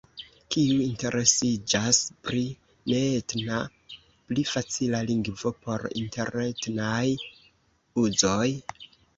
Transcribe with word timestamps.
Kiu 0.53 0.77
interesiĝas 0.83 1.99
pri 2.29 2.41
neetna 2.93 3.59
pli 4.31 4.47
facila 4.55 5.03
lingvo 5.13 5.53
por 5.67 5.87
interetnaj 6.03 7.05
uzoj? 8.07 8.45